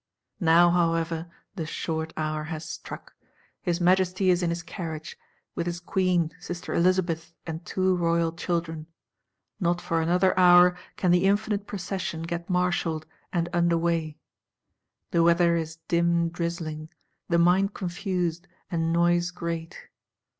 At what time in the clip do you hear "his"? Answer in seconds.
3.61-3.79, 4.49-4.63, 5.67-5.79